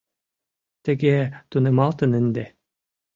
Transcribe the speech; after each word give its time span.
Тыге 0.83 1.15
тунемалтын 1.49 2.11
ынде. 2.19 2.45